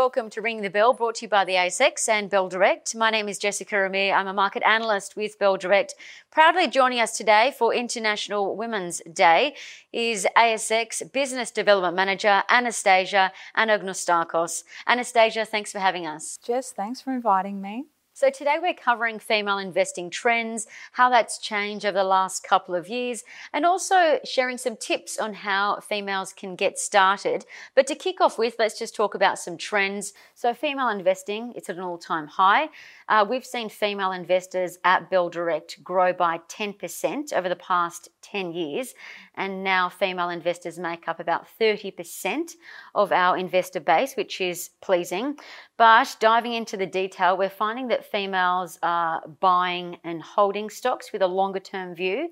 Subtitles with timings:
[0.00, 2.94] Welcome to Ring the Bell, brought to you by the ASX and Bell Direct.
[2.96, 4.14] My name is Jessica Amir.
[4.14, 5.94] I'm a market analyst with Bell Direct.
[6.30, 9.54] Proudly joining us today for International Women's Day
[9.92, 14.64] is ASX Business Development Manager Anastasia Anagnostakos.
[14.86, 16.38] Anastasia, thanks for having us.
[16.42, 17.84] Jess, thanks for inviting me.
[18.20, 22.86] So, today we're covering female investing trends, how that's changed over the last couple of
[22.86, 27.46] years, and also sharing some tips on how females can get started.
[27.74, 30.12] But to kick off with, let's just talk about some trends.
[30.34, 32.68] So, female investing, it's at an all time high.
[33.10, 38.52] Uh, we've seen female investors at Bell Direct grow by 10% over the past 10
[38.52, 38.94] years,
[39.34, 42.52] and now female investors make up about 30%
[42.94, 45.36] of our investor base, which is pleasing.
[45.76, 51.22] But diving into the detail, we're finding that females are buying and holding stocks with
[51.22, 52.28] a longer term view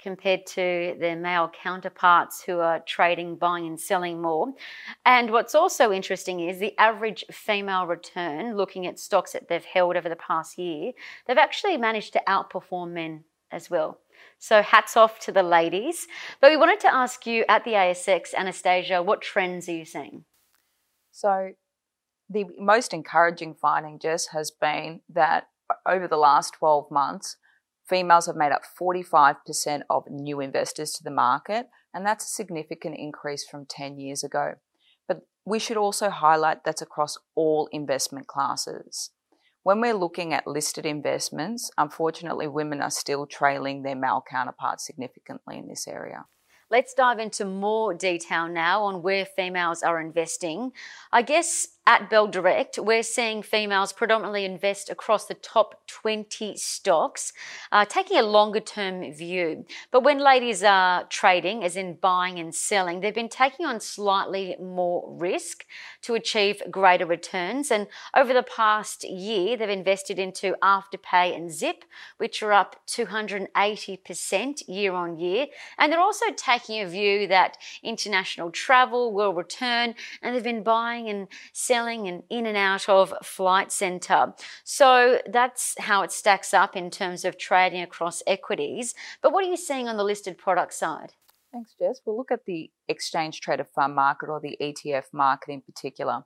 [0.00, 4.52] compared to their male counterparts who are trading, buying, and selling more.
[5.04, 9.96] And what's also interesting is the average female return, looking at stocks that they've held
[9.96, 10.92] over the past year,
[11.26, 13.98] they've actually managed to outperform men as well.
[14.38, 16.06] So hats off to the ladies.
[16.40, 20.24] But we wanted to ask you at the ASX, Anastasia, what trends are you seeing?
[21.10, 21.52] So
[22.30, 25.48] the most encouraging finding, Jess, has been that
[25.86, 27.36] over the last 12 months,
[27.88, 32.96] Females have made up 45% of new investors to the market, and that's a significant
[32.98, 34.54] increase from 10 years ago.
[35.06, 39.10] But we should also highlight that's across all investment classes.
[39.62, 45.58] When we're looking at listed investments, unfortunately, women are still trailing their male counterparts significantly
[45.58, 46.26] in this area.
[46.70, 50.72] Let's dive into more detail now on where females are investing.
[51.10, 57.32] I guess at Bell Direct, we're seeing females predominantly invest across the top 20 stocks,
[57.72, 59.64] uh, taking a longer term view.
[59.90, 64.54] But when ladies are trading, as in buying and selling, they've been taking on slightly
[64.60, 65.64] more risk
[66.02, 67.70] to achieve greater returns.
[67.70, 71.86] And over the past year, they've invested into Afterpay and Zip,
[72.18, 75.46] which are up 280% year on year.
[75.78, 81.08] And they're also taking a view that international travel will return, and they've been buying
[81.08, 84.34] and selling selling and in and out of Flight Centre.
[84.64, 88.94] So that's how it stacks up in terms of trading across equities.
[89.22, 91.12] But what are you seeing on the listed product side?
[91.52, 92.00] Thanks, Jess.
[92.04, 96.24] We'll look at the exchange traded fund market or the ETF market in particular.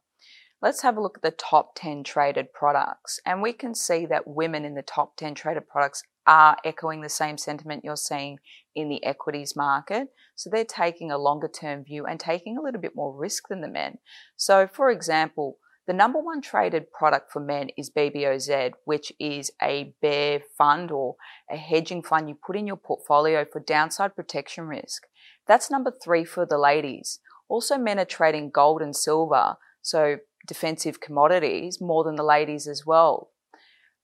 [0.63, 3.19] Let's have a look at the top 10 traded products.
[3.27, 7.09] And we can see that women in the top 10 traded products are echoing the
[7.09, 8.39] same sentiment you're seeing
[8.77, 10.09] in the equities market.
[10.37, 13.61] So they're taking a longer term view and taking a little bit more risk than
[13.61, 13.99] the men.
[14.37, 15.59] So, for example,
[15.89, 21.17] the number one traded product for men is BBOZ, which is a bear fund or
[21.51, 25.09] a hedging fund you put in your portfolio for downside protection risk.
[25.49, 27.19] That's number three for the ladies.
[27.49, 32.85] Also, men are trading gold and silver, so defensive commodities, more than the ladies as
[32.87, 33.31] well.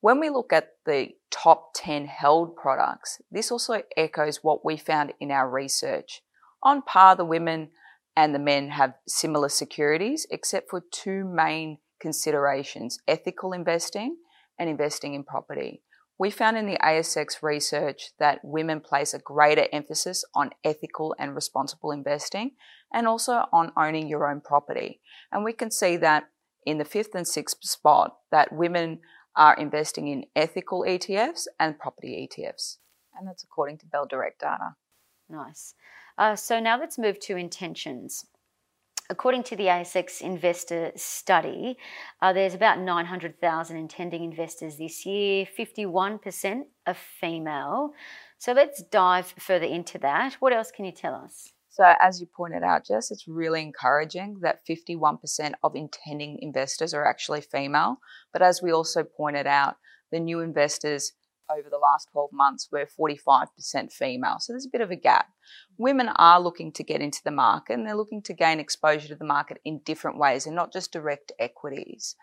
[0.01, 5.13] When we look at the top 10 held products, this also echoes what we found
[5.19, 6.23] in our research.
[6.63, 7.71] On par, the women
[8.17, 14.17] and the men have similar securities, except for two main considerations ethical investing
[14.59, 15.83] and investing in property.
[16.19, 21.35] We found in the ASX research that women place a greater emphasis on ethical and
[21.35, 22.53] responsible investing
[22.93, 25.01] and also on owning your own property.
[25.33, 26.29] And we can see that
[26.65, 29.01] in the fifth and sixth spot that women
[29.37, 32.79] are investing in ethical ETFs and property ETFs.
[33.17, 34.75] And that's according to Bell Direct data.
[35.29, 35.75] Nice.
[36.17, 38.27] Uh, so now let's move to intentions.
[39.11, 41.79] According to the ASX investor study,
[42.21, 47.93] uh, there's about 900,000 intending investors this year, 51% are female.
[48.37, 50.35] So let's dive further into that.
[50.35, 51.53] What else can you tell us?
[51.71, 57.07] So, as you pointed out, Jess, it's really encouraging that 51% of intending investors are
[57.07, 57.99] actually female.
[58.33, 59.77] But as we also pointed out,
[60.11, 61.13] the new investors
[61.51, 64.37] over the last 12 months were 45% female.
[64.41, 65.29] So there's a bit of a gap.
[65.79, 69.15] Women are looking to get into the market and they're looking to gain exposure to
[69.15, 72.17] the market in different ways and not just direct equities.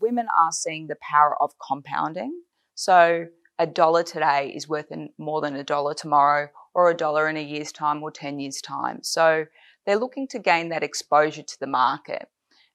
[0.00, 2.42] Women are seeing the power of compounding.
[2.74, 3.26] So
[3.58, 4.86] a dollar today is worth
[5.18, 8.60] more than a dollar tomorrow or a dollar in a year's time or 10 years'
[8.60, 8.98] time.
[9.02, 9.46] So
[9.86, 12.28] they're looking to gain that exposure to the market.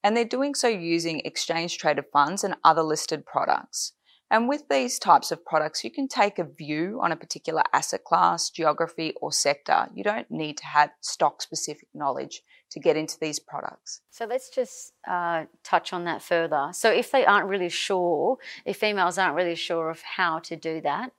[0.04, 3.94] And they're doing so using exchange traded funds and other listed products.
[4.32, 8.04] And with these types of products, you can take a view on a particular asset
[8.04, 9.90] class, geography, or sector.
[9.94, 14.02] You don't need to have stock specific knowledge to get into these products.
[14.12, 16.70] So let's just uh, touch on that further.
[16.74, 20.80] So, if they aren't really sure, if females aren't really sure of how to do
[20.82, 21.12] that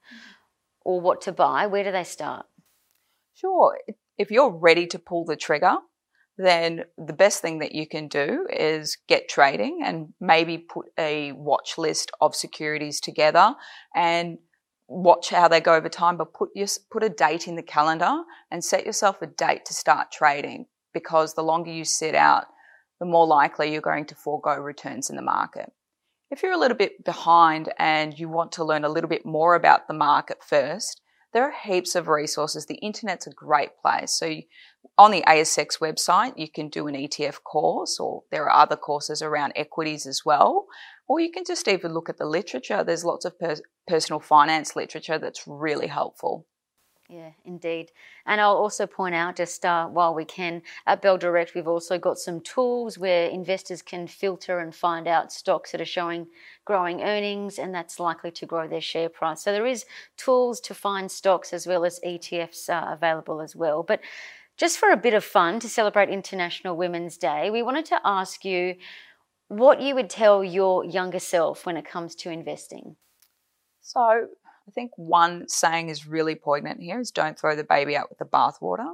[0.84, 2.46] or what to buy, where do they start?
[3.34, 3.78] Sure.
[4.18, 5.76] If you're ready to pull the trigger,
[6.36, 11.32] then the best thing that you can do is get trading and maybe put a
[11.32, 13.54] watch list of securities together
[13.94, 14.38] and
[14.88, 18.22] watch how they go over time, but put your, put a date in the calendar
[18.50, 22.46] and set yourself a date to start trading because the longer you sit out,
[22.98, 25.72] the more likely you're going to forego returns in the market.
[26.30, 29.54] If you're a little bit behind and you want to learn a little bit more
[29.54, 31.00] about the market first,
[31.32, 32.66] there are heaps of resources.
[32.66, 34.12] The internet's a great place.
[34.12, 34.36] So
[34.98, 39.22] on the ASX website, you can do an ETF course, or there are other courses
[39.22, 40.66] around equities as well.
[41.06, 42.84] Or you can just even look at the literature.
[42.84, 43.56] There's lots of per-
[43.86, 46.46] personal finance literature that's really helpful.
[47.10, 47.90] Yeah, indeed.
[48.24, 51.98] And I'll also point out, just uh, while we can, at Bell Direct, we've also
[51.98, 56.28] got some tools where investors can filter and find out stocks that are showing
[56.64, 59.42] growing earnings, and that's likely to grow their share price.
[59.42, 59.86] So there is
[60.16, 63.82] tools to find stocks as well as ETFs uh, available as well.
[63.82, 64.00] But
[64.56, 68.44] just for a bit of fun to celebrate International Women's Day, we wanted to ask
[68.44, 68.76] you
[69.48, 72.94] what you would tell your younger self when it comes to investing.
[73.80, 74.28] So,
[74.70, 78.18] I think one saying is really poignant here is don't throw the baby out with
[78.18, 78.92] the bathwater.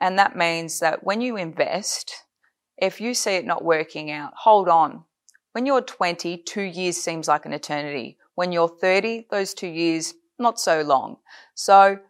[0.00, 2.24] And that means that when you invest,
[2.76, 5.04] if you see it not working out, hold on.
[5.52, 8.18] When you're 20, two years seems like an eternity.
[8.34, 11.18] When you're 30, those two years, not so long.
[11.54, 12.00] So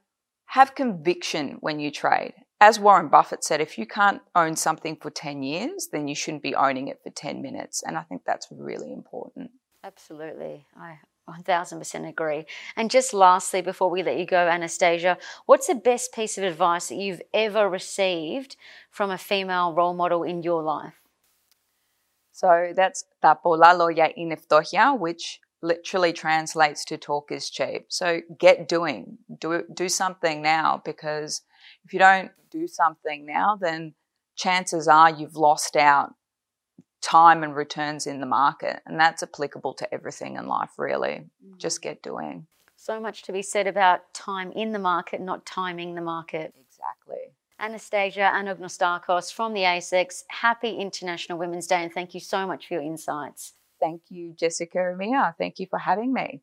[0.46, 2.32] have conviction when you trade.
[2.62, 6.42] As Warren Buffett said, if you can't own something for 10 years, then you shouldn't
[6.42, 7.82] be owning it for 10 minutes.
[7.86, 9.50] And I think that's really important.
[9.84, 10.64] Absolutely.
[10.74, 10.94] I
[11.28, 12.46] 1000% agree.
[12.76, 16.88] And just lastly, before we let you go, Anastasia, what's the best piece of advice
[16.88, 18.56] that you've ever received
[18.90, 20.94] from a female role model in your life?
[22.32, 27.86] So that's tapolalo ya ineftohia, which literally translates to talk is cheap.
[27.88, 31.42] So get doing, do do something now because
[31.84, 33.94] if you don't do something now, then
[34.36, 36.14] chances are you've lost out
[37.04, 38.80] time and returns in the market.
[38.86, 41.26] And that's applicable to everything in life, really.
[41.46, 41.58] Mm.
[41.58, 42.46] Just get doing.
[42.76, 46.54] So much to be said about time in the market, not timing the market.
[46.58, 47.34] Exactly.
[47.60, 52.74] Anastasia Anagnostakos from the ASX, happy International Women's Day and thank you so much for
[52.74, 53.54] your insights.
[53.80, 55.34] Thank you, Jessica and Mia.
[55.38, 56.40] Thank you for having me.